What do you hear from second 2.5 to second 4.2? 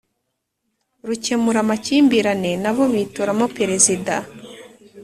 na bo bitoramo Perezida